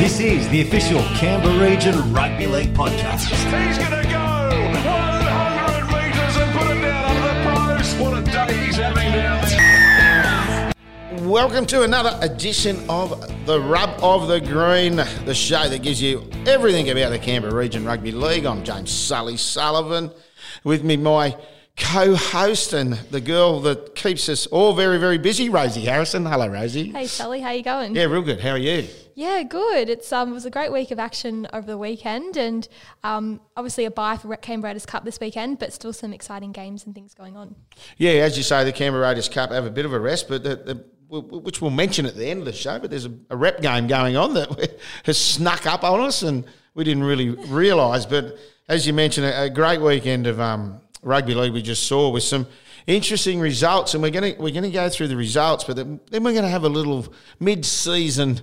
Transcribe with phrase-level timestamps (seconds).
[0.00, 3.28] This is the official Canberra Region Rugby League podcast.
[3.28, 4.18] He's going to go
[4.72, 8.00] 100 metres and put it down under the post.
[8.00, 10.72] What a day he's having down
[11.18, 11.28] there.
[11.28, 13.10] Welcome to another edition of
[13.44, 14.96] the Rub of the Green,
[15.26, 18.46] the show that gives you everything about the Canberra Region Rugby League.
[18.46, 20.12] I'm James Sully Sullivan.
[20.64, 21.36] With me, my
[21.76, 26.24] co-host and the girl that keeps us all very, very busy, Rosie Harrison.
[26.24, 26.90] Hello, Rosie.
[26.90, 27.40] Hey Sully.
[27.40, 27.94] how you going?
[27.94, 28.40] Yeah, real good.
[28.40, 28.88] How are you?
[29.20, 29.90] Yeah, good.
[29.90, 32.66] It's um, it was a great week of action over the weekend, and
[33.04, 36.86] um, obviously a bye for Canberra Raiders Cup this weekend, but still some exciting games
[36.86, 37.54] and things going on.
[37.98, 40.42] Yeah, as you say, the Canberra Raiders Cup have a bit of a rest, but
[40.42, 42.78] the, the which we'll mention at the end of the show.
[42.78, 46.46] But there's a, a rep game going on that has snuck up on us, and
[46.72, 48.06] we didn't really realise.
[48.06, 52.08] But as you mentioned, a, a great weekend of um, rugby league we just saw
[52.08, 52.46] with some
[52.86, 56.24] interesting results, and we're going to we're to go through the results, but then, then
[56.24, 57.06] we're going to have a little
[57.38, 58.40] mid-season.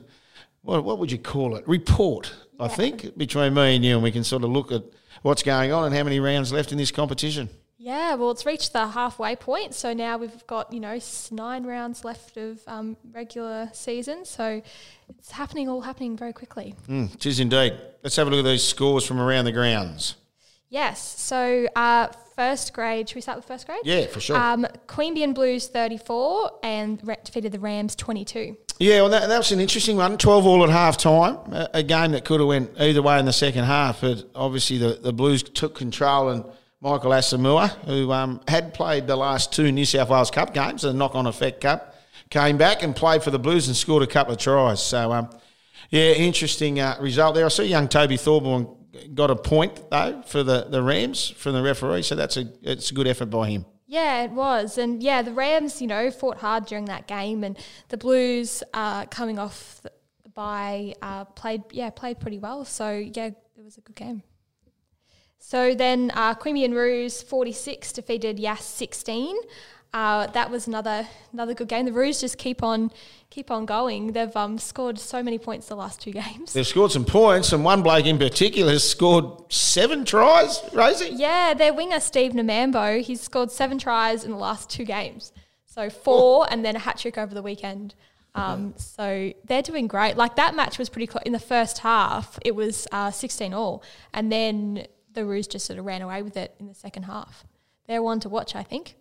[0.68, 1.66] What, what would you call it?
[1.66, 4.84] Report, I think, between me and you, and we can sort of look at
[5.22, 7.48] what's going on and how many rounds left in this competition.
[7.78, 11.00] Yeah, well, it's reached the halfway point, so now we've got you know
[11.32, 14.62] nine rounds left of um, regular season, so
[15.08, 16.76] it's happening all happening very quickly.
[16.90, 17.74] Mm, it is indeed.
[18.04, 20.18] Let's have a look at these scores from around the grounds.
[20.70, 22.08] Yes, so uh,
[22.38, 23.10] first grade.
[23.10, 23.82] Should we start with first grade?
[23.84, 24.38] Yeah, for sure.
[24.38, 28.56] Um, Queanbeyan Blues thirty four and Re- defeated the Rams twenty two.
[28.80, 30.20] Yeah, well, that, that was an interesting one.
[30.20, 31.36] 12 all at half time.
[31.52, 34.78] A, a game that could have went either way in the second half, but obviously
[34.78, 36.46] the, the Blues took control and
[36.80, 40.94] Michael Asamoah, who um, had played the last two New South Wales Cup games, the
[40.94, 41.96] knock-on effect cup,
[42.30, 44.84] came back and played for the Blues and scored a couple of tries.
[44.84, 45.30] So, um,
[45.90, 47.46] yeah, interesting uh, result there.
[47.46, 48.68] I see young Toby Thorburn
[49.14, 52.92] got a point, though, for the, the Rams from the referee, so that's a, it's
[52.92, 53.66] a good effort by him.
[53.86, 54.78] Yeah, it was.
[54.78, 59.06] And yeah, the Rams, you know, fought hard during that game, and the Blues, uh,
[59.06, 59.86] coming off
[60.34, 62.66] by uh, played, yeah, played pretty well.
[62.66, 64.24] So yeah, it was a good game.
[65.40, 69.36] So then uh, and Roos 46 defeated Yass 16.
[69.94, 71.86] Uh, that was another another good game.
[71.86, 72.92] The Roos just keep on
[73.30, 74.12] keep on going.
[74.14, 76.54] They've um, scored so many points the last two games.
[76.54, 81.10] They've scored some points, and one bloke in particular has scored seven tries, Rosie.
[81.14, 85.32] Yeah, their winger Steve Namambo, he's scored seven tries in the last two games.
[85.66, 87.94] So four and then a hat trick over the weekend.
[88.34, 90.16] Um, so they're doing great.
[90.16, 91.24] Like that match was pretty close.
[91.26, 93.84] In the first half, it was uh, 16 all.
[94.14, 97.46] And then the Roos just sort of ran away with it in the second half.
[97.88, 98.96] They're one to watch, I think.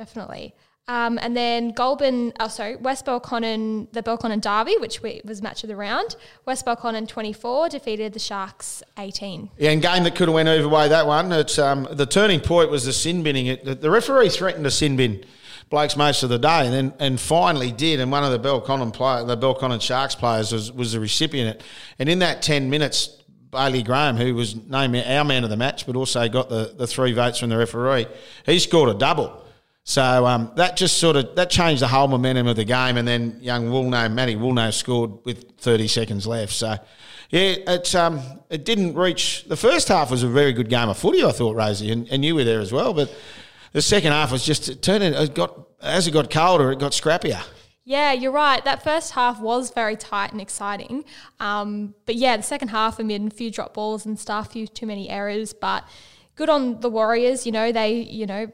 [0.00, 0.54] Definitely.
[0.88, 5.62] Um, and then Goulburn, oh sorry, West Belconnen, the Belconnen Derby, which we, was match
[5.62, 6.16] of the round.
[6.46, 9.50] West Belconnen 24 defeated the Sharks 18.
[9.58, 10.88] Yeah, and game that could have went either way.
[10.88, 11.30] That one.
[11.32, 13.48] It's um, the turning point was the sin binning.
[13.48, 15.22] It, the, referee threatened to sin bin
[15.68, 18.00] Blake's most of the day, and then and finally did.
[18.00, 21.62] And one of the Belconnen player, the Belconnen Sharks players, was was the recipient.
[21.98, 23.18] And in that ten minutes.
[23.52, 26.86] Bailey Graham, who was named our man of the match, but also got the, the
[26.86, 28.06] three votes from the referee,
[28.46, 29.44] he scored a double.
[29.90, 33.08] So um, that just sort of that changed the whole momentum of the game, and
[33.08, 36.52] then young Woolno, Matty Woolno scored with 30 seconds left.
[36.52, 36.76] So
[37.30, 38.20] yeah, it um,
[38.50, 39.46] it didn't reach.
[39.48, 42.24] The first half was a very good game of footy, I thought, Rosie, and, and
[42.24, 42.94] you were there as well.
[42.94, 43.12] But
[43.72, 44.88] the second half was just it.
[44.88, 47.42] It got as it got colder, it got scrappier.
[47.84, 48.64] Yeah, you're right.
[48.64, 51.04] That first half was very tight and exciting.
[51.40, 54.86] Um, but yeah, the second half, amid a few drop balls and stuff, few too
[54.86, 55.52] many errors.
[55.52, 55.84] But
[56.36, 57.44] good on the Warriors.
[57.44, 58.52] You know, they, you know,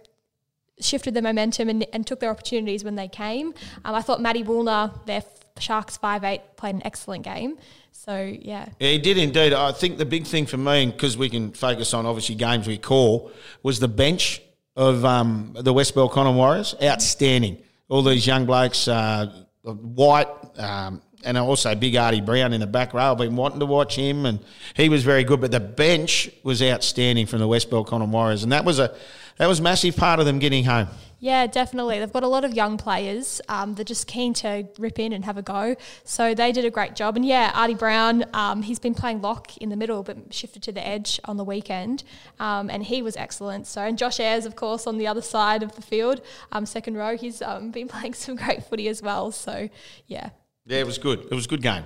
[0.81, 3.54] shifted the momentum and, and took their opportunities when they came.
[3.84, 5.22] Um, I thought Matty Woolner, their
[5.59, 7.59] Sharks five eight, played an excellent game.
[7.92, 9.53] So yeah, Yeah, he did indeed.
[9.53, 12.78] I think the big thing for me, because we can focus on obviously games we
[12.78, 13.31] call,
[13.62, 14.42] was the bench
[14.76, 16.75] of um, the West Belconnen Warriors.
[16.82, 17.62] Outstanding.
[17.88, 19.32] All these young blokes, uh,
[19.62, 20.28] White,
[20.59, 23.12] um, and also Big Artie Brown in the back row.
[23.12, 24.41] I've been wanting to watch him, and
[24.75, 25.41] he was very good.
[25.41, 28.94] But the bench was outstanding from the West Belconnen Warriors, and that was a
[29.38, 30.88] that was a massive part of them getting home.
[31.19, 31.99] Yeah, definitely.
[31.99, 33.41] They've got a lot of young players.
[33.49, 35.74] Um, they're just keen to rip in and have a go.
[36.04, 37.16] So they did a great job.
[37.16, 40.72] And yeah, Artie Brown, um, he's been playing lock in the middle, but shifted to
[40.72, 42.04] the edge on the weekend,
[42.39, 43.66] um, and he was excellent.
[43.66, 46.21] So and Josh Ayres, of course, on the other side of the field,
[46.53, 49.33] um, second row, he's um, been playing some great footy as well.
[49.33, 49.71] So
[50.07, 50.30] yeah,
[50.66, 51.21] Yeah, it was good.
[51.30, 51.84] It was a good game.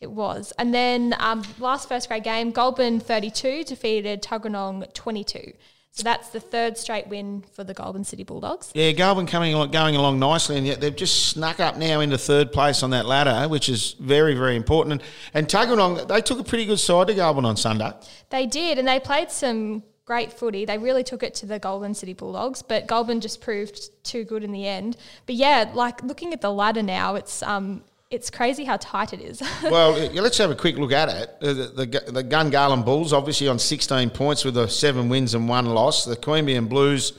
[0.00, 0.52] it was.
[0.58, 5.52] And then um, last first grade game, Goulburn 32 defeated Tuggeranong 22.
[5.92, 8.72] So that's the third straight win for the Goulburn City Bulldogs.
[8.74, 12.18] Yeah, Goulburn coming along, going along nicely, and yet they've just snuck up now into
[12.18, 15.00] third place on that ladder, which is very, very important.
[15.00, 15.02] And,
[15.34, 17.92] and Tuggeranong, they took a pretty good side to Goulburn on Sunday.
[18.30, 20.64] They did, and they played some great footy.
[20.64, 24.42] They really took it to the Goulburn City Bulldogs, but Goulburn just proved too good
[24.42, 24.96] in the end.
[25.26, 27.84] But yeah, like looking at the ladder now, it's um,
[28.14, 29.42] it's crazy how tight it is.
[29.64, 31.40] well, let's have a quick look at it.
[31.40, 35.66] The, the, the Gungahlin Bulls, obviously on 16 points with the seven wins and one
[35.66, 36.04] loss.
[36.04, 37.12] The Queanbeyan Blues,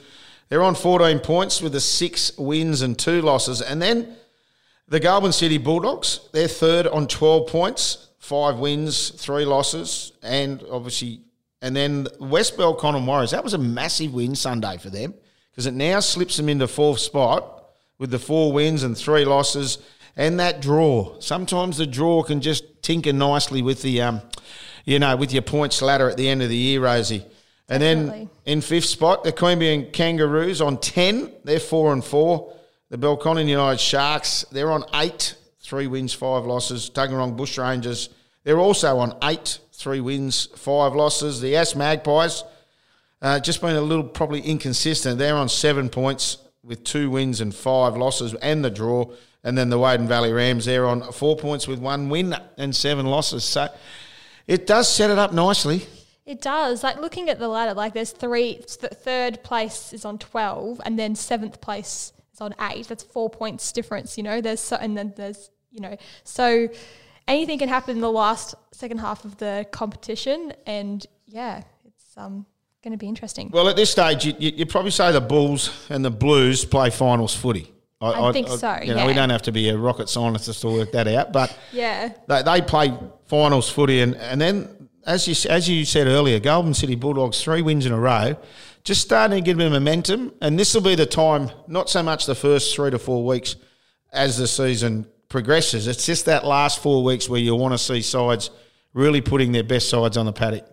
[0.48, 3.62] they're on 14 points with the six wins and two losses.
[3.62, 4.16] And then
[4.88, 11.22] the Goulburn City Bulldogs, they're third on 12 points, five wins, three losses, and obviously,
[11.62, 13.32] and then West Belconnen Warriors.
[13.32, 15.14] That was a massive win Sunday for them
[15.52, 17.52] because it now slips them into fourth spot
[17.98, 19.80] with the four wins and three losses
[20.16, 21.20] and that draw.
[21.20, 24.22] Sometimes the draw can just tinker nicely with the, um,
[24.86, 27.26] you know, with your points ladder at the end of the year, Rosie.
[27.68, 28.20] And Definitely.
[28.20, 31.32] then in fifth spot, the Queanbeyan Kangaroos on ten.
[31.44, 32.54] They're four and four.
[32.92, 36.92] The Belconnen United Sharks, they're on eight, three wins, five losses.
[36.92, 38.10] Tuggeranong Bushrangers,
[38.44, 41.42] they're also on eight, three wins, five losses.
[41.42, 42.44] The Yass Magpies,
[43.24, 45.18] uh, just been a little probably inconsistent.
[45.18, 49.06] They're on seven points with two wins and five losses and the draw.
[49.44, 53.06] And then the Woden Valley Rams, they're on four points with one win and seven
[53.06, 53.44] losses.
[53.44, 53.68] So
[54.48, 55.86] it does set it up nicely.
[56.26, 56.84] It does.
[56.84, 60.98] Like looking at the ladder, like there's three, th- third place is on 12, and
[60.98, 62.88] then seventh place is on eight.
[62.88, 64.42] That's four points difference, you know.
[64.42, 66.68] There's so, and then there's, you know, so
[67.28, 70.54] anything can happen in the last second half of the competition.
[70.66, 72.48] And yeah, it's um,
[72.86, 73.50] going to be interesting.
[73.52, 76.92] Well, at this stage, you, you, you probably say the Bulls and the Blues play
[76.92, 77.74] finals footy.
[78.00, 78.80] I, I, I think I, so.
[78.84, 81.58] You know, we don't have to be a rocket scientist to work that out, but
[81.74, 82.96] yeah, they, they play
[83.26, 87.64] finals footy, and, and then as you as you said earlier, Goulburn City Bulldogs three
[87.64, 88.38] wins in a row,
[88.84, 91.50] just starting to give them momentum, and this will be the time.
[91.68, 93.56] Not so much the first three to four weeks
[94.14, 95.88] as the season progresses.
[95.88, 98.52] It's just that last four weeks where you want to see sides
[98.94, 100.66] really putting their best sides on the paddock.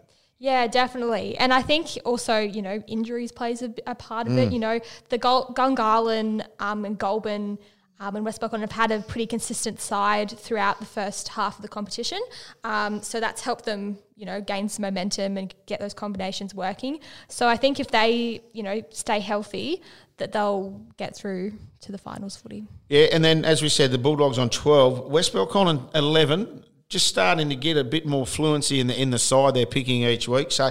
[0.42, 1.38] Yeah, definitely.
[1.38, 4.38] And I think also, you know, injuries plays a, a part of mm.
[4.38, 4.52] it.
[4.52, 7.60] You know, the Gal- Gungahlin um, and Goulburn
[8.00, 11.62] um, and West Belconnen have had a pretty consistent side throughout the first half of
[11.62, 12.20] the competition.
[12.64, 16.98] Um, so that's helped them, you know, gain some momentum and get those combinations working.
[17.28, 19.80] So I think if they, you know, stay healthy,
[20.16, 21.52] that they'll get through
[21.82, 22.66] to the finals footy.
[22.88, 27.48] Yeah, and then as we said, the Bulldogs on 12, West Belconnen 11, just starting
[27.48, 30.52] to get a bit more fluency in the in the side they're picking each week.
[30.52, 30.70] So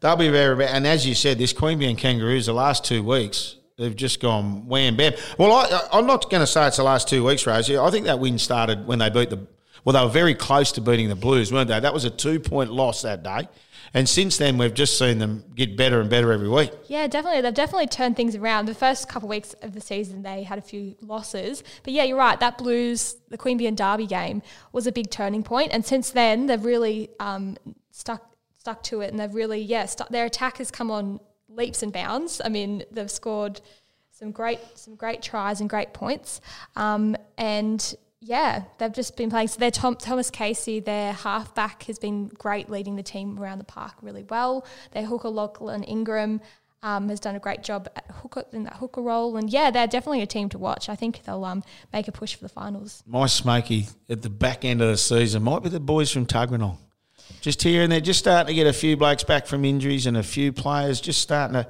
[0.00, 0.66] they'll be very.
[0.66, 4.96] And as you said, this Queanbeyan Kangaroos the last two weeks they've just gone wham
[4.96, 5.14] bam.
[5.38, 7.78] Well, I, I'm not going to say it's the last two weeks, Rosie.
[7.78, 9.46] I think that win started when they beat the.
[9.84, 11.80] Well, they were very close to beating the Blues, weren't they?
[11.80, 13.48] That was a two point loss that day.
[13.92, 16.70] And since then, we've just seen them get better and better every week.
[16.86, 17.40] Yeah, definitely.
[17.40, 18.66] They've definitely turned things around.
[18.66, 21.64] The first couple of weeks of the season, they had a few losses.
[21.82, 22.38] But yeah, you're right.
[22.38, 24.42] That Blues, the Queanbeyan Derby game,
[24.72, 25.72] was a big turning point.
[25.72, 27.56] And since then, they've really um,
[27.90, 28.26] stuck
[28.58, 32.40] stuck to it, and they've really yeah, their attack has come on leaps and bounds.
[32.44, 33.60] I mean, they've scored
[34.12, 36.40] some great some great tries and great points,
[36.76, 39.48] um, and yeah, they've just been playing.
[39.48, 43.64] So their Tom, Thomas Casey, their halfback, has been great leading the team around the
[43.64, 44.66] park really well.
[44.92, 46.40] Their hooker Lachlan Ingram
[46.82, 49.86] um, has done a great job at hooker in that hooker role, and yeah, they're
[49.86, 50.88] definitely a team to watch.
[50.88, 51.62] I think they'll um,
[51.92, 53.02] make a push for the finals.
[53.06, 56.76] My smoky at the back end of the season might be the boys from Tuggeranong.
[57.40, 60.16] Just here and there, just starting to get a few blokes back from injuries and
[60.16, 61.66] a few players just starting to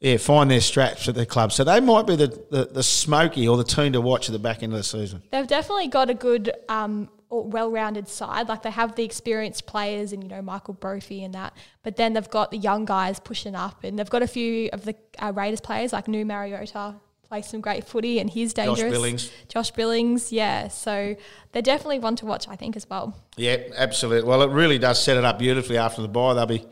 [0.00, 1.52] yeah, find their straps at their club.
[1.52, 4.38] So they might be the, the, the smoky or the team to watch at the
[4.38, 5.22] back end of the season.
[5.30, 8.48] They've definitely got a good, um, well-rounded side.
[8.48, 12.12] Like they have the experienced players and you know Michael Brophy and that, but then
[12.12, 15.32] they've got the young guys pushing up, and they've got a few of the uh,
[15.34, 16.96] Raiders players like New Mariota
[17.34, 18.80] plays some great footy and he's dangerous.
[18.80, 19.30] Josh Billings.
[19.48, 20.68] Josh Billings, yeah.
[20.68, 21.16] So
[21.52, 23.16] they're definitely one to watch, I think, as well.
[23.36, 24.28] Yeah, absolutely.
[24.28, 26.34] Well, it really does set it up beautifully after the bye.
[26.34, 26.64] They'll be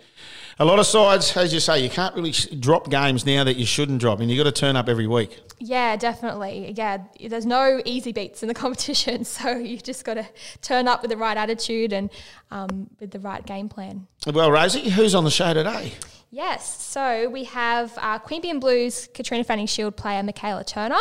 [0.59, 3.67] a lot of sides, as you say, you can't really drop games now that you
[3.67, 5.41] shouldn't drop, and you've got to turn up every week.
[5.59, 6.75] Yeah, definitely.
[6.77, 10.27] Yeah, there's no easy beats in the competition, so you just got to
[10.61, 12.11] turn up with the right attitude and
[12.51, 14.07] um, with the right game plan.
[14.27, 15.93] Well, Rosie, who's on the show today?
[16.35, 21.01] Yes, so we have Queen uh, Queanbeyan Blues Katrina Fanning Shield player Mikaela Turner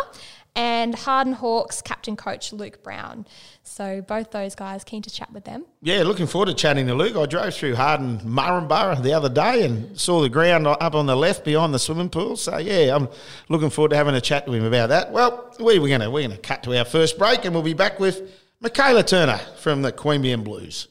[0.56, 3.26] and Harden Hawks captain coach Luke Brown.
[3.64, 5.66] So both those guys keen to chat with them.
[5.82, 7.16] Yeah, looking forward to chatting to Luke.
[7.16, 11.16] I drove through Harden Murrumburrah the other day and saw the ground up on the
[11.16, 12.36] left behind the swimming pool.
[12.36, 13.08] So yeah, I'm
[13.50, 15.12] looking forward to having a chat to him about that.
[15.12, 18.00] Well, we, we're gonna we're gonna cut to our first break and we'll be back
[18.00, 18.22] with
[18.62, 20.88] Mikaela Turner from the Queanbeyan Blues.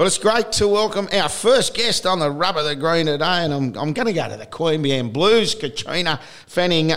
[0.00, 3.44] Well, it's great to welcome our first guest on the Rub of the Green today,
[3.44, 6.92] and I'm, I'm going to go to the Queanbeyan Blues, Katrina Fanning,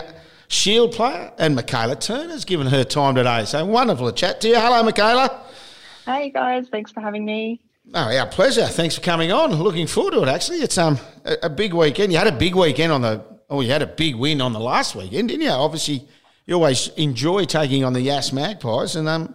[0.48, 3.44] Shield player, and Mikaela Turner's given her time today.
[3.44, 4.54] So wonderful to chat to you.
[4.54, 5.38] Hello, Mikaela.
[6.06, 7.60] Hey guys, thanks for having me.
[7.92, 8.64] Oh, our pleasure.
[8.64, 9.52] Thanks for coming on.
[9.52, 10.28] Looking forward to it.
[10.28, 12.10] Actually, it's um a, a big weekend.
[12.10, 13.22] You had a big weekend on the.
[13.50, 15.50] Oh, you had a big win on the last weekend, didn't you?
[15.50, 16.08] Obviously,
[16.46, 19.34] you always enjoy taking on the Yass Magpies, and um,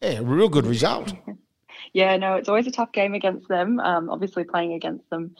[0.00, 1.12] yeah, real good result.
[1.92, 3.80] Yeah, no, it's always a tough game against them.
[3.80, 5.34] Um, obviously, playing against them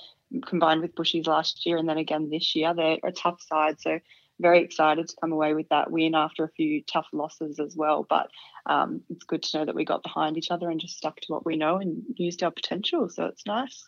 [0.46, 3.80] combined with Bushies last year and then again this year, they're a tough side.
[3.80, 3.98] So
[4.40, 8.06] very excited to come away with that win after a few tough losses as well.
[8.08, 8.30] But
[8.66, 11.32] um, it's good to know that we got behind each other and just stuck to
[11.32, 13.08] what we know and used our potential.
[13.08, 13.84] So it's nice.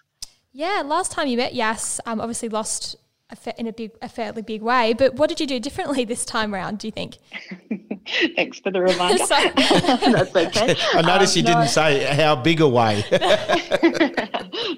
[0.53, 2.97] Yeah, last time you met Yass, um, obviously lost
[3.31, 4.93] a fa- in a big, a fairly big way.
[4.93, 6.79] But what did you do differently this time round?
[6.79, 7.19] Do you think?
[8.37, 9.25] Thanks for the reminder.
[9.27, 10.77] That's okay.
[10.95, 13.05] I noticed Um, you no, didn't say how big a way.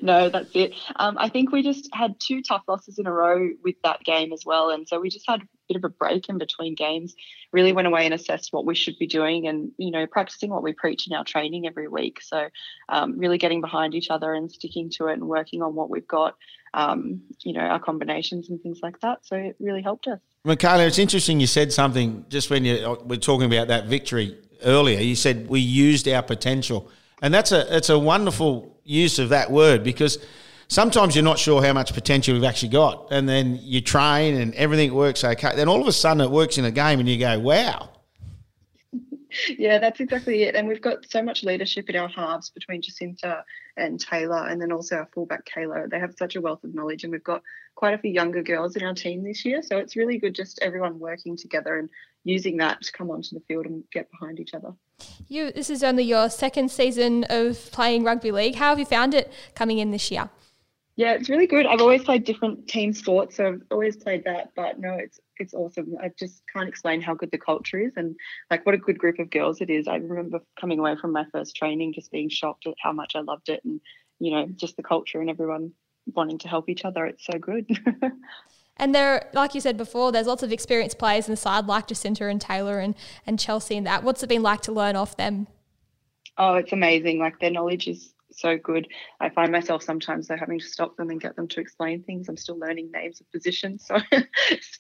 [0.03, 0.75] no, that's it.
[0.97, 4.33] Um, I think we just had two tough losses in a row with that game
[4.33, 4.71] as well.
[4.71, 7.15] And so we just had a bit of a break in between games,
[7.53, 10.63] really went away and assessed what we should be doing and, you know, practicing what
[10.63, 12.21] we preach in our training every week.
[12.23, 12.49] So
[12.89, 16.09] um, really getting behind each other and sticking to it and working on what we've
[16.09, 16.37] got,
[16.75, 19.25] um, you know, our combinations and things like that.
[19.25, 20.21] So it really helped us.
[20.47, 25.01] Mikaela, it's interesting you said something just when you were talking about that victory earlier.
[25.01, 26.91] You said we used our potential.
[27.21, 30.19] And that's a it's a wonderful use of that word because
[30.67, 33.09] sometimes you're not sure how much potential you've actually got.
[33.13, 35.55] And then you train and everything works okay.
[35.55, 37.91] Then all of a sudden it works in a game and you go, wow.
[39.59, 40.55] Yeah, that's exactly it.
[40.55, 43.45] And we've got so much leadership in our halves between Jacinta
[43.77, 45.91] and Taylor, and then also our fullback Kayla.
[45.91, 47.43] They have such a wealth of knowledge, and we've got
[47.75, 49.63] quite a few younger girls in our team this year.
[49.63, 51.89] So it's really good just everyone working together and
[52.25, 54.75] using that to come onto the field and get behind each other.
[55.29, 58.57] You, this is only your second season of playing rugby league.
[58.57, 60.31] How have you found it coming in this year?
[60.97, 61.65] Yeah, it's really good.
[61.65, 64.51] I've always played different team sports, so I've always played that.
[64.55, 65.95] But no, it's it's awesome.
[66.03, 68.15] I just can't explain how good the culture is and
[68.51, 69.89] like what a good group of girls it is.
[69.89, 73.21] I remember coming away from my first training just being shocked at how much I
[73.21, 73.81] loved it and
[74.21, 75.73] you know just the culture and everyone
[76.15, 77.07] wanting to help each other.
[77.07, 77.67] It's so good.
[78.79, 81.89] And there, like you said before, there's lots of experienced players in the side, like
[81.89, 82.95] Jacinta and Taylor and,
[83.27, 84.03] and Chelsea and that.
[84.03, 85.47] What's it been like to learn off them?
[86.39, 87.19] Oh, it's amazing.
[87.19, 88.89] Like their knowledge is so good.
[89.21, 92.29] I find myself sometimes though having to stop them and get them to explain things.
[92.29, 93.87] I'm still learning names of positions.
[93.87, 93.97] So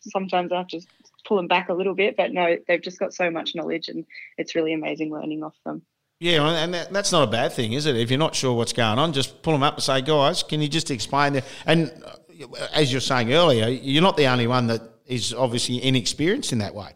[0.02, 0.80] sometimes I have to
[1.26, 2.16] pull them back a little bit.
[2.16, 4.04] But no, they've just got so much knowledge and
[4.36, 5.82] it's really amazing learning off them.
[6.20, 7.96] Yeah, and that, that's not a bad thing, is it?
[7.96, 10.60] If you're not sure what's going on, just pull them up and say, guys, can
[10.60, 11.44] you just explain it?
[11.66, 16.52] And uh, as you're saying earlier, you're not the only one that is obviously inexperienced
[16.52, 16.92] in that way.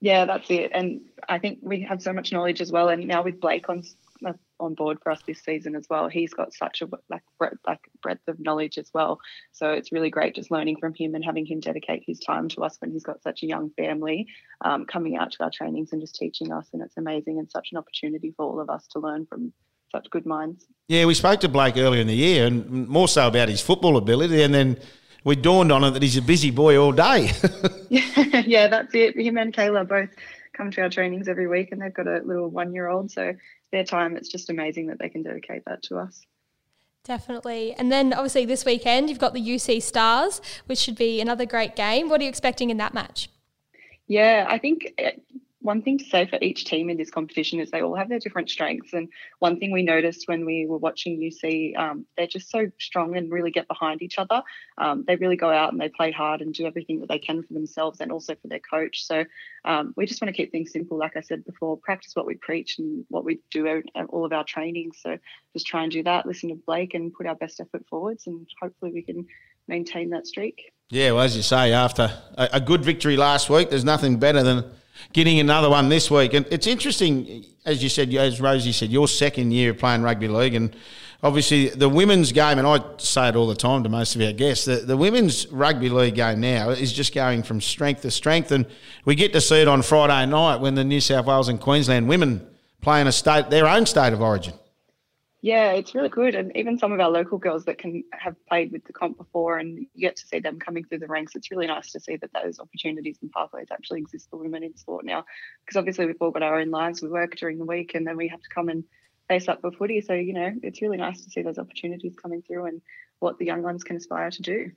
[0.00, 0.70] Yeah, that's it.
[0.72, 2.88] And I think we have so much knowledge as well.
[2.88, 3.84] And now with Blake on
[4.58, 7.80] on board for us this season as well, he's got such a like breadth, like
[8.02, 9.20] breadth of knowledge as well.
[9.52, 12.62] So it's really great just learning from him and having him dedicate his time to
[12.62, 14.26] us when he's got such a young family,
[14.64, 16.68] um, coming out to our trainings and just teaching us.
[16.72, 19.52] And it's amazing and such an opportunity for all of us to learn from
[19.90, 20.66] such good minds.
[20.88, 23.96] Yeah, we spoke to Blake earlier in the year, and more so about his football
[23.96, 24.78] ability, and then
[25.24, 27.32] we dawned on it that he's a busy boy all day.
[27.90, 29.16] yeah, that's it.
[29.16, 30.10] Him and Kayla both
[30.56, 33.34] come to our trainings every week, and they've got a little one-year-old, so
[33.72, 36.26] their time it's just amazing that they can dedicate that to us.
[37.04, 37.74] Definitely.
[37.74, 41.74] And then obviously this weekend, you've got the UC Stars, which should be another great
[41.74, 42.08] game.
[42.08, 43.30] What are you expecting in that match?
[44.06, 44.92] Yeah, I think
[45.70, 48.18] one thing to say for each team in this competition is they all have their
[48.18, 48.92] different strengths.
[48.92, 49.08] And
[49.38, 53.30] one thing we noticed when we were watching UC, um, they're just so strong and
[53.30, 54.42] really get behind each other.
[54.78, 57.44] Um, they really go out and they play hard and do everything that they can
[57.44, 59.06] for themselves and also for their coach.
[59.06, 59.24] So
[59.64, 62.34] um, we just want to keep things simple, like I said before, practice what we
[62.34, 64.90] preach and what we do all of our training.
[65.00, 65.18] So
[65.52, 68.44] just try and do that, listen to Blake and put our best effort forwards, and
[68.60, 69.24] hopefully we can
[69.68, 70.72] maintain that streak.
[70.90, 74.42] yeah, well, as you say, after a, a good victory last week, there's nothing better
[74.42, 74.64] than
[75.12, 76.34] getting another one this week.
[76.34, 80.28] And it's interesting, as you said, as Rosie said, your second year of playing rugby
[80.28, 80.74] league, and
[81.22, 84.32] obviously the women's game, and I say it all the time to most of our
[84.32, 88.52] guests, the, the women's rugby league game now is just going from strength to strength,
[88.52, 88.66] and
[89.04, 92.08] we get to see it on Friday night when the New South Wales and Queensland
[92.08, 92.46] women
[92.80, 94.54] play in a state, their own state of origin.
[95.42, 96.34] Yeah, it's really good.
[96.34, 99.56] And even some of our local girls that can have played with the comp before
[99.56, 102.16] and you get to see them coming through the ranks, it's really nice to see
[102.16, 105.24] that those opportunities and pathways actually exist for women in sport now.
[105.64, 108.18] Because obviously we've all got our own lives, we work during the week and then
[108.18, 108.84] we have to come and
[109.28, 110.02] face up for footy.
[110.02, 112.82] So, you know, it's really nice to see those opportunities coming through and
[113.20, 114.72] what the young ones can aspire to do.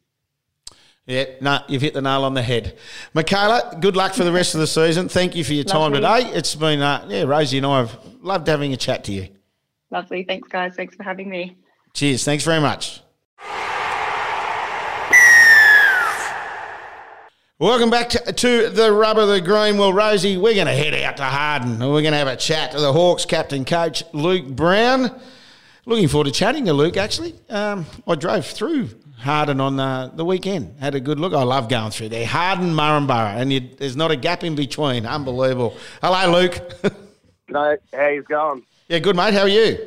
[1.05, 2.77] Yeah, no, you've hit the nail on the head.
[3.13, 5.09] Mikaela, good luck for the rest of the season.
[5.09, 6.23] Thank you for your time Lovely.
[6.23, 6.37] today.
[6.37, 9.27] It's been, uh, yeah, Rosie and I have loved having a chat to you.
[9.93, 10.23] Lovely.
[10.23, 10.73] Thanks, guys.
[10.75, 11.55] Thanks for having me.
[11.93, 12.23] Cheers.
[12.25, 13.01] Thanks very much.
[17.59, 19.77] Welcome back to, to the rub of the green.
[19.77, 22.35] Well, Rosie, we're going to head out to Harden and we're going to have a
[22.35, 25.21] chat to the Hawks captain coach, Luke Brown.
[25.85, 27.35] Looking forward to chatting to Luke, actually.
[27.51, 30.79] Um, I drove through Harden on the, the weekend.
[30.79, 31.33] Had a good look.
[31.33, 32.25] I love going through there.
[32.25, 35.05] Harden, Murrumburrah, and you, there's not a gap in between.
[35.05, 35.77] Unbelievable.
[36.01, 36.59] Hello, Luke.
[37.49, 38.63] No, how you going?
[38.93, 39.33] Yeah, good, mate.
[39.33, 39.79] How are you?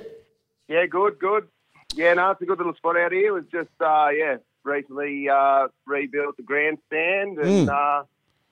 [0.67, 1.47] Yeah, good, good.
[1.95, 3.29] Yeah, no, it's a good little spot out here.
[3.29, 8.03] It was just, uh, yeah, recently uh, rebuilt the grandstand and uh,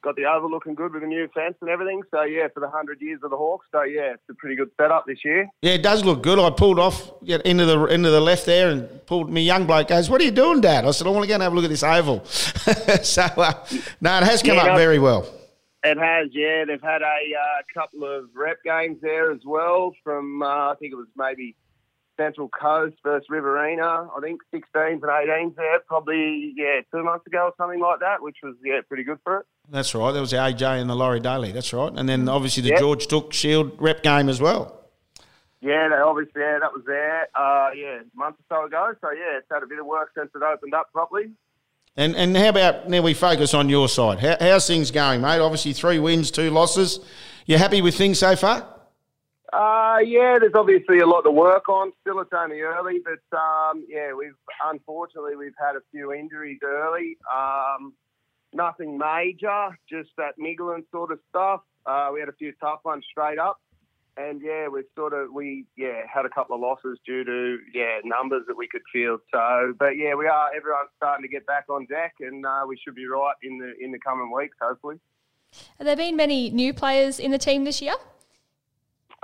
[0.04, 2.02] got the oval looking good with a new fence and everything.
[2.12, 3.66] So, yeah, for the 100 years of the Hawks.
[3.72, 5.48] So, yeah, it's a pretty good setup this year.
[5.60, 6.38] Yeah, it does look good.
[6.38, 9.88] I pulled off yeah, into the into the left there and pulled me young bloke
[9.88, 11.56] goes, "What are you doing, Dad?" I said, "I want to go and have a
[11.56, 13.52] look at this oval." so uh,
[14.00, 14.76] no, it has come Yeah, up no.
[14.76, 15.26] very well.
[15.84, 16.64] It has, yeah.
[16.64, 20.92] They've had a uh, couple of rep games there as well from, uh, I think
[20.92, 21.56] it was maybe
[22.16, 24.08] Central Coast versus Riverina.
[24.16, 28.22] I think 16s and 18s there, probably, yeah, two months ago or something like that,
[28.22, 29.46] which was, yeah, pretty good for it.
[29.68, 30.12] That's right.
[30.12, 31.52] That was the AJ and the Laurie Daley.
[31.52, 31.92] That's right.
[31.94, 32.78] And then obviously the Yep.
[32.78, 34.80] George Tooke Shield rep game as well.
[35.60, 38.94] Yeah, they obviously, yeah, that was there, uh, yeah, a month or so ago.
[39.00, 41.30] So, yeah, it's had a bit of work since it opened up properly.
[41.96, 44.18] And and how about now we focus on your side?
[44.18, 45.38] How, how's things going, mate?
[45.38, 46.98] Obviously three wins, two losses.
[47.46, 48.68] You happy with things so far?
[49.52, 51.92] Uh, yeah, there's obviously a lot to work on.
[52.00, 54.34] Still, it's only early, but um, yeah, we've
[54.64, 57.16] unfortunately we've had a few injuries early.
[57.32, 57.92] Um,
[58.52, 61.60] nothing major, just that niggling sort of stuff.
[61.86, 63.60] Uh, we had a few tough ones straight up,
[64.16, 67.98] and yeah, we sort of we yeah had a couple of losses due to yeah
[68.04, 69.20] numbers that we could field.
[69.32, 72.78] So, but yeah, we are everyone's starting to get back on deck, and uh, we
[72.82, 74.96] should be right in the in the coming weeks, hopefully.
[75.78, 77.94] Have there been many new players in the team this year?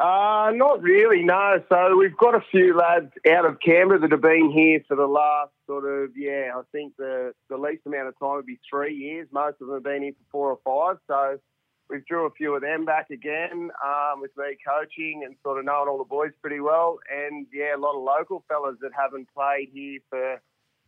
[0.01, 1.63] Uh, not really, no.
[1.69, 5.07] So we've got a few lads out of Canberra that have been here for the
[5.07, 8.95] last sort of, yeah, I think the, the least amount of time would be three
[8.95, 9.29] years.
[9.31, 11.01] Most of them have been here for four or five.
[11.07, 11.39] So
[11.91, 15.65] we've drew a few of them back again um, with me coaching and sort of
[15.65, 16.99] knowing all the boys pretty well.
[17.11, 20.41] And, yeah, a lot of local fellas that haven't played here for,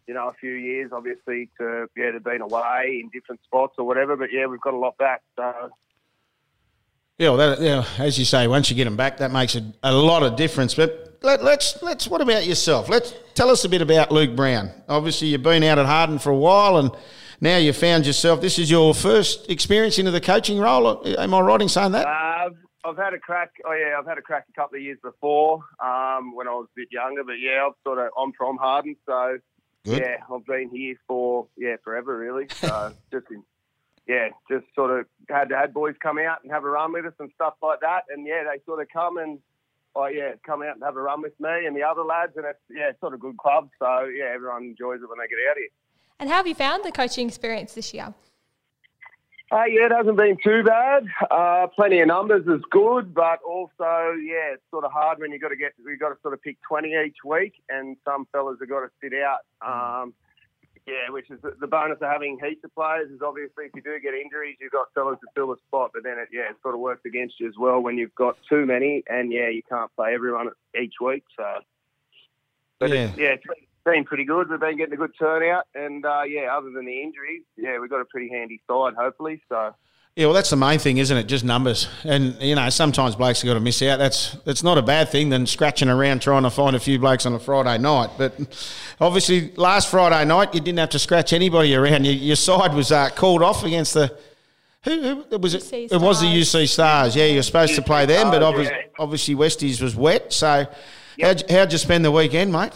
[0.06, 3.86] you know, a few years, obviously, to, yeah, they've been away in different spots or
[3.86, 4.16] whatever.
[4.16, 5.22] But, yeah, we've got a lot back.
[5.36, 5.70] So,
[7.18, 9.72] Yeah, well, that, yeah, as you say, once you get them back, that makes a,
[9.82, 10.74] a lot of difference.
[10.74, 12.08] But let, let's let's.
[12.08, 12.88] What about yourself?
[12.88, 14.70] Let's tell us a bit about Luke Brown.
[14.88, 16.90] Obviously, you've been out at Harden for a while, and
[17.42, 18.40] now you found yourself.
[18.40, 21.04] This is your first experience into the coaching role.
[21.18, 22.06] Am I right in saying that?
[22.06, 22.50] Uh,
[22.84, 23.50] I've, had a crack.
[23.66, 26.68] Oh yeah, I've had a crack a couple of years before um, when I was
[26.70, 27.24] a bit younger.
[27.24, 29.38] But yeah, I've sort of I'm from Harden, so
[29.84, 29.98] Good.
[29.98, 32.46] yeah, I've been here for yeah forever really.
[32.48, 33.42] So just in,
[34.06, 37.14] yeah, just sort of had had boys come out and have a run with us
[37.18, 38.02] and stuff like that.
[38.08, 39.40] And yeah, they sort of come and
[39.96, 42.46] oh yeah, come out and have a run with me and the other lads, and
[42.46, 43.68] it's yeah, it's sort of good club.
[43.80, 45.66] So yeah, everyone enjoys it when they get out here.
[46.22, 48.14] And how have you found the coaching experience this year?
[49.50, 51.02] Uh, yeah, it hasn't been too bad.
[51.28, 55.42] Uh, plenty of numbers is good, but also, yeah, it's sort of hard when you've
[55.42, 58.56] got to get, we got to sort of pick 20 each week, and some fellas
[58.60, 59.40] have got to sit out.
[59.66, 60.14] Um,
[60.86, 63.82] yeah, which is the, the bonus of having heaps of players is obviously if you
[63.82, 66.56] do get injuries, you've got fellas to fill a spot, but then it, yeah, it
[66.62, 69.62] sort of works against you as well when you've got too many, and yeah, you
[69.68, 71.24] can't play everyone each week.
[71.36, 71.44] So,
[72.78, 73.08] but Yeah.
[73.08, 73.44] it's, yeah, it's
[73.84, 74.48] been pretty good.
[74.48, 77.90] We've been getting a good turnout, and uh, yeah, other than the injuries, yeah, we've
[77.90, 79.42] got a pretty handy side, hopefully.
[79.48, 79.74] So,
[80.16, 81.24] Yeah, well, that's the main thing, isn't it?
[81.24, 83.98] Just numbers, and you know, sometimes blokes have got to miss out.
[83.98, 87.26] That's that's not a bad thing than scratching around trying to find a few blokes
[87.26, 88.10] on a Friday night.
[88.18, 88.34] But
[89.00, 92.04] obviously, last Friday night you didn't have to scratch anybody around.
[92.04, 94.16] Your, your side was uh, called off against the.
[94.84, 95.62] Who, who was it?
[95.62, 97.14] UC It was the UC Stars.
[97.14, 98.86] Yeah, you're supposed to play them, but obviously, yeah.
[98.98, 100.32] obviously Westies was wet.
[100.32, 100.66] So,
[101.20, 102.72] how'd, how'd you spend the weekend, mate?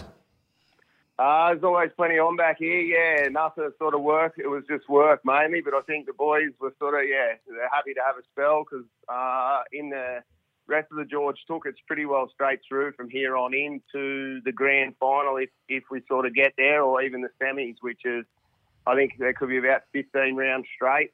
[1.19, 2.81] Uh, there's always plenty on back here.
[2.81, 4.35] Yeah, nothing sort of work.
[4.37, 7.71] It was just work mainly, but I think the boys were sort of yeah, they're
[7.73, 10.23] happy to have a spell because uh, in the
[10.67, 14.41] rest of the George Tooke, it's pretty well straight through from here on in to
[14.45, 18.01] the grand final if if we sort of get there, or even the semis, which
[18.05, 18.27] is
[18.87, 21.13] I think there could be about 15 rounds straight.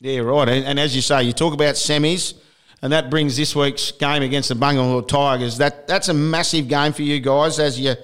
[0.00, 0.48] Yeah, right.
[0.48, 2.34] And, and as you say, you talk about semis,
[2.82, 5.56] and that brings this week's game against the Bungendore Tigers.
[5.56, 7.94] That that's a massive game for you guys, as you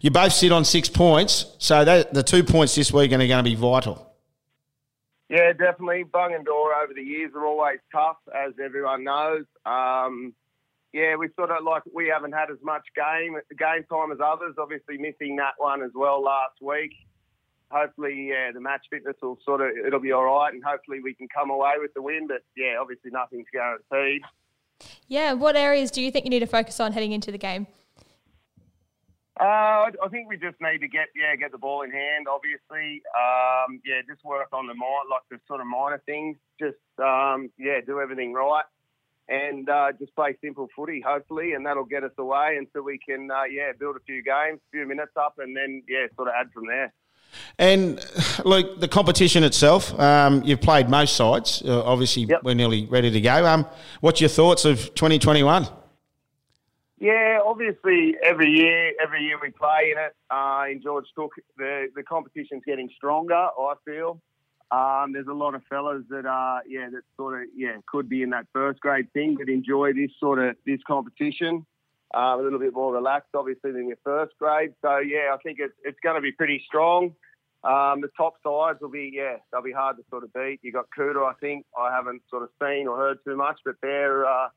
[0.00, 1.56] you both sit on six points.
[1.58, 4.08] So that, the two points this week are going to be vital.
[5.28, 6.04] Yeah, definitely.
[6.04, 9.44] Bungendore over the years are always tough, as everyone knows.
[9.66, 10.34] Um,
[10.92, 14.54] yeah, we sort of like we haven't had as much game game time as others.
[14.58, 16.92] Obviously, missing that one as well last week.
[17.70, 21.12] Hopefully, yeah, the match fitness will sort of it'll be all right, and hopefully we
[21.12, 22.26] can come away with the win.
[22.26, 24.22] But yeah, obviously nothing's guaranteed.
[25.08, 27.66] Yeah, what areas do you think you need to focus on heading into the game?
[29.40, 32.26] Uh, I think we just need to get yeah get the ball in hand.
[32.28, 36.36] Obviously, um, yeah, just work on the mind like the sort of minor things.
[36.58, 38.64] Just um, yeah, do everything right,
[39.28, 41.00] and uh, just play simple footy.
[41.06, 44.58] Hopefully, and that'll get us away until we can uh, yeah build a few games,
[44.58, 46.92] a few minutes up, and then yeah sort of add from there.
[47.58, 48.00] And
[48.44, 51.62] look, the competition itself, um, you've played most sides.
[51.64, 52.40] Uh, obviously, Yep.
[52.42, 53.44] we're nearly ready to go.
[53.46, 53.66] Um,
[54.00, 55.68] what's your thoughts of 2021?
[57.00, 60.16] Yeah, obviously every year, every year we play in it.
[60.30, 63.34] Uh, in George Tooke, the the competition's getting stronger.
[63.34, 64.20] I feel
[64.70, 68.22] um, there's a lot of fellas that are yeah that sort of yeah could be
[68.22, 71.64] in that first grade thing, but enjoy this sort of this competition.
[72.14, 74.72] Uh, a little bit more relaxed, obviously, than your first grade.
[74.82, 77.14] So yeah, I think it's it's going to be pretty strong.
[77.64, 80.58] Um, the top sides will be yeah they'll be hard to sort of beat.
[80.62, 83.76] You got Coota, I think I haven't sort of seen or heard too much, but
[83.82, 84.48] they're uh,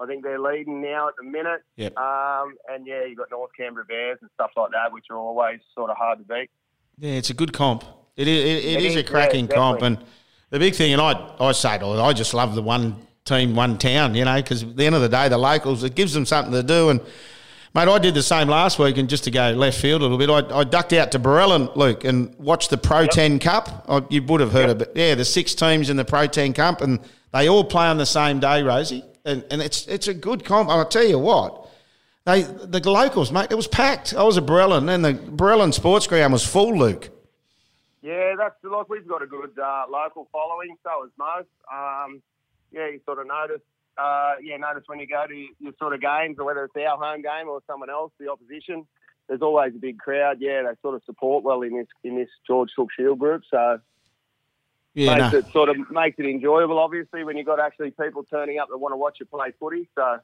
[0.00, 1.62] I think they're leading now at the minute.
[1.76, 1.96] Yep.
[1.96, 5.60] Um, and yeah, you've got North Canberra Bears and stuff like that, which are always
[5.74, 6.50] sort of hard to beat.
[6.98, 7.84] Yeah, it's a good comp.
[8.16, 9.98] It is, it, it It is a cracking yeah, comp, and
[10.50, 13.56] the big thing, and I, I say it all, I just love the one team,
[13.56, 16.12] one town, you know, because at the end of the day, the locals, it gives
[16.12, 16.90] them something to do.
[16.90, 17.00] And
[17.74, 20.18] mate, I did the same last week, and just to go left field a little
[20.18, 23.84] bit, I, I ducked out to Barellan, Luke, and watched the Pro 10 Cup.
[23.88, 24.92] I, you would have heard of it.
[24.94, 27.00] Yeah, the six teams in the Pro 10 Cup, and
[27.32, 29.02] they all play on the same day, Rosie.
[29.24, 30.68] And, and it's it's a good comp.
[30.68, 31.68] And I'll tell you what,
[32.24, 34.14] they the locals, mate, it was packed.
[34.14, 37.10] I was at Barellan, and the Barellan Sports Ground was full, Luke.
[38.02, 40.76] Yeah, that's like we've got a good uh, local following.
[40.82, 41.48] So has most.
[41.72, 42.22] Um,
[42.70, 43.62] yeah, you sort of notice.
[43.96, 46.98] Uh, yeah, notice when you go to your sort of games, or whether it's our
[46.98, 48.86] home game or someone else, the opposition.
[49.28, 50.36] There's always a big crowd.
[50.40, 53.42] Yeah, they sort of support well in this in this George Tooke Shield group.
[53.50, 53.78] So
[54.94, 55.38] Yeah, makes no.
[55.40, 56.78] it sort of makes it enjoyable.
[56.78, 59.88] Obviously, when you've got actually people turning up that want to watch you play footy.
[59.96, 60.20] So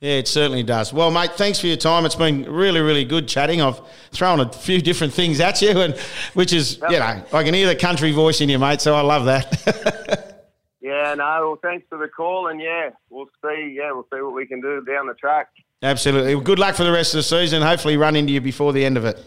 [0.00, 0.92] Yeah, it certainly does.
[0.92, 2.04] Well, mate, thanks for your time.
[2.04, 3.62] It's been really, really good chatting.
[3.62, 3.80] I've
[4.10, 5.96] thrown a few different things at you, and
[6.34, 8.80] which is, you know, I can hear the country voice in you, mate.
[8.80, 10.44] So I love that.
[10.80, 11.24] yeah, no.
[11.24, 13.76] Well, thanks for the call, and yeah, we'll see.
[13.78, 15.50] Yeah, we'll see what we can do down the track.
[15.82, 16.34] Absolutely.
[16.34, 17.62] Well, good luck for the rest of the season.
[17.62, 19.24] Hopefully, run into you before the end of it.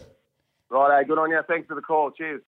[0.69, 1.39] Right, eh, good on you.
[1.47, 2.11] Thanks for the call.
[2.11, 2.41] Cheers.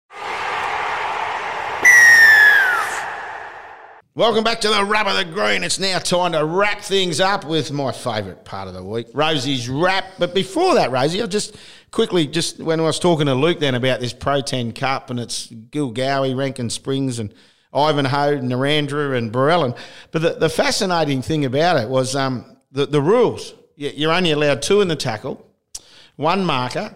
[4.18, 5.62] Welcome back to the rub of the green.
[5.62, 9.68] It's now time to wrap things up with my favourite part of the week, Rosie's
[9.68, 10.06] wrap.
[10.18, 11.56] But before that, Rosie, I'll just
[11.92, 15.20] quickly, just when I was talking to Luke then about this Pro 10 Cup and
[15.20, 17.32] it's Goolgowi, Rankin Springs and
[17.72, 19.78] Ivanhoe, Narandra and Barellan.
[20.10, 23.54] But the, the fascinating thing about it was um, the, the rules.
[23.76, 25.46] You- You're only allowed two in the tackle,
[26.16, 26.92] one marker.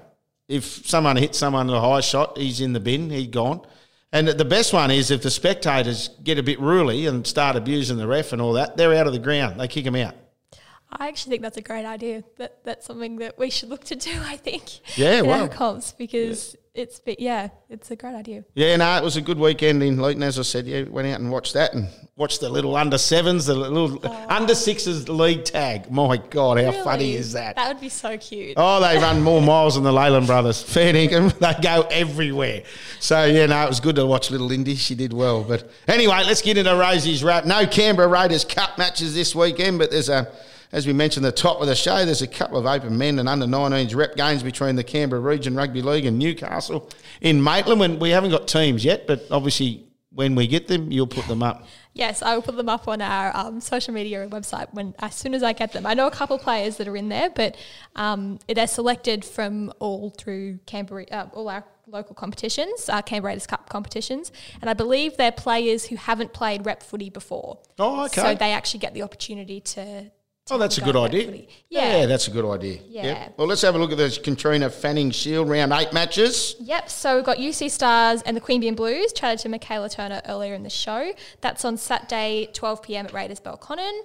[0.49, 3.65] If someone hits someone with a high shot, he's in the bin, he's gone.
[4.13, 7.97] And the best one is if the spectators get a bit ruly and start abusing
[7.97, 9.59] the ref and all that, they're out of the ground.
[9.59, 10.15] They kick them out.
[10.91, 12.23] I actually think that's a great idea.
[12.37, 14.13] That that's something that we should look to do.
[14.23, 14.81] I think.
[14.99, 15.43] Yeah, in well.
[15.43, 18.45] our comps because it's be- yeah, it's a great idea.
[18.55, 20.23] Yeah, no, uh, it was a good weekend in Luton.
[20.23, 23.47] As I said, yeah, went out and watched that and watched the little under sevens,
[23.47, 25.91] the little under sixes league tag.
[25.91, 27.57] My God, how funny is that?
[27.57, 28.55] That would be so cute.
[28.57, 30.63] Oh, they run more miles than the Leyland brothers.
[30.63, 31.33] Fair dinkum.
[31.43, 32.63] They go everywhere.
[33.01, 34.77] So, yeah, no, it was good to watch little Indy.
[34.77, 35.43] She did well.
[35.45, 37.45] But anyway, let's get into Rosie's wrap.
[37.45, 40.33] No Canberra Raiders Cup matches this weekend, but there's a,
[40.73, 43.19] as we mentioned at the top of the show, there's a couple of open men
[43.19, 46.89] and under 19s rep games between the Canberra Region Rugby League and Newcastle
[47.21, 47.79] in Maitland.
[47.79, 51.43] When we haven't got teams yet, but obviously when we get them, you'll put them
[51.43, 51.67] up.
[51.95, 55.35] Yes, I will put them up on our um, social media website when as soon
[55.35, 55.85] as I get them.
[55.85, 57.57] I know a couple of players that are in there, but
[57.97, 63.47] um, they're selected from all through Canberra, uh, all our local competitions, uh, Canberra Raiders
[63.47, 64.33] Cup competitions,
[64.63, 67.59] and I believe they're players who haven't played rep footy before.
[67.79, 68.23] Oh, okay.
[68.23, 70.11] So they actually get the opportunity to.
[70.51, 71.45] Oh, that's a good idea.
[71.71, 71.99] Yeah.
[71.99, 72.07] Yeah.
[72.07, 72.81] that's a good idea.
[72.89, 73.03] Yeah.
[73.05, 73.35] Yep.
[73.39, 76.57] Well, let's have a look at the Katrina Fanning Shield round eight matches.
[76.61, 79.13] Yep, so we've got UC Stars and the Queanbeyan Blues.
[79.13, 81.13] Chatted to Mikaela Turner earlier in the show.
[81.41, 84.01] That's on Saturday, 12 pm at Raiders Belconnen.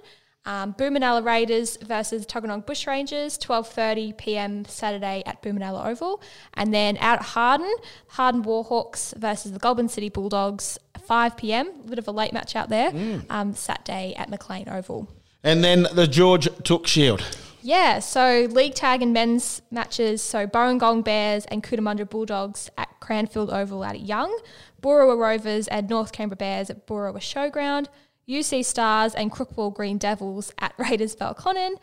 [0.46, 6.22] Um, Raiders versus Tuggeranong Bushrangers, 12.30 pm Saturday at Boomanulla Oval.
[6.54, 7.74] And then out at Harden,
[8.06, 11.68] Harden Warhawks versus the Goulburn City Bulldogs, 5 pm.
[11.84, 12.92] A bit of a late match out there.
[13.28, 15.08] Um, Saturday at McLean Oval.
[15.42, 17.22] And then the George Tooke Shield.
[17.62, 20.22] Yeah, so league tag and men's matches.
[20.22, 24.36] So Burrangong Bears and Cootamundra Bulldogs at Cranfield Oval at Young,
[24.80, 27.86] Boorowa Rovers and North Canberra Bears at Boorowa Showground,
[28.28, 31.74] UC Stars and Crookwell Green Devils at Raiders Belconnen,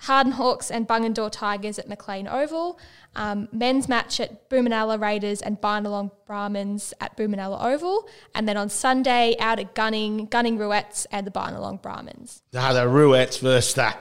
[0.00, 2.78] Harden Hawks and Bungendore Tigers at McLean Oval,
[3.14, 8.68] um, men's match at Boomanulla Raiders and Binalong Brahmins at Boomanulla Oval, and then on
[8.68, 12.42] Sunday out at Gunning, Gunning Ruettes and the Binalong Brahmins.
[12.54, 13.94] Ah, the Ruettes versus the,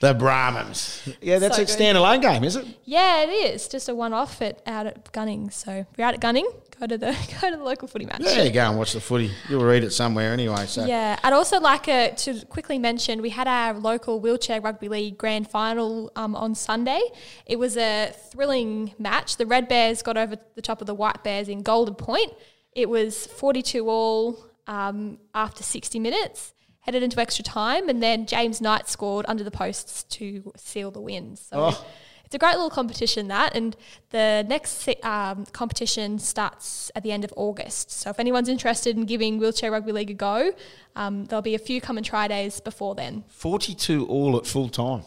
[0.00, 1.08] the Brahmins.
[1.20, 2.66] Yeah, that's So a standalone game, is it?
[2.84, 3.66] Yeah, it is.
[3.66, 5.50] Just a one-off at out at Gunning.
[5.50, 6.48] So you're out at Gunning,
[6.80, 7.06] go to the
[7.40, 8.20] go to the local footy match.
[8.20, 9.30] Yeah, you go and watch the footy.
[9.48, 10.66] You'll read it somewhere anyway.
[10.66, 14.88] So Yeah, I'd also like uh, to quickly mention we had our local wheelchair rugby
[14.88, 17.00] league grand final um, on Sunday.
[17.46, 19.36] It was a thrilling match.
[19.36, 22.32] The Red Bears got over the top of the White Bears in Golden Point.
[22.72, 28.60] It was 42 all um, after 60 minutes, headed into extra time, and then James
[28.60, 31.36] Knight scored under the posts to seal the win.
[31.36, 31.84] So Oh.
[32.30, 33.76] It's a great little competition that, and
[34.10, 37.90] the next um, competition starts at the end of August.
[37.90, 40.52] So if anyone's interested in giving wheelchair rugby league a go,
[40.94, 43.24] um, there'll be a few come and try days before then.
[43.26, 45.02] 42 all at full time.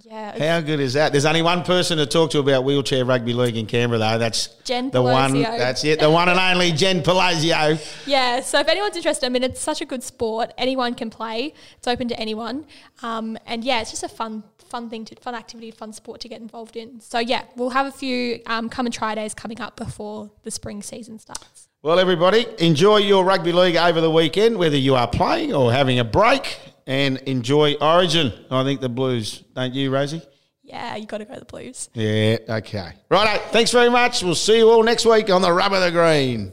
[0.00, 1.12] Yeah, How good is that?
[1.12, 4.18] There's only one person to talk to about wheelchair rugby league in Canberra, though.
[4.18, 5.42] That's Jen the one.
[5.42, 6.00] That's it.
[6.00, 7.78] The one and only Jen Pelosio.
[8.06, 10.52] Yeah, so if anyone's interested, I mean, it's such a good sport.
[10.56, 11.52] Anyone can play.
[11.76, 12.66] It's open to anyone.
[13.02, 16.28] Um, and yeah, it's just a fun, fun thing to, fun activity, fun sport to
[16.28, 17.00] get involved in.
[17.00, 20.50] So yeah, we'll have a few um, come and try days coming up before the
[20.50, 21.68] spring season starts.
[21.82, 25.98] Well, everybody, enjoy your rugby league over the weekend, whether you are playing or having
[25.98, 28.32] a break, and enjoy Origin.
[28.50, 30.22] Oh, I think the Blues, don't you, Rosie?
[30.62, 31.90] Yeah, you got to go the Blues.
[31.94, 32.92] Yeah, okay.
[33.10, 34.22] Righto, thanks very much.
[34.22, 36.52] We'll see you all next week on the Rub of the Green.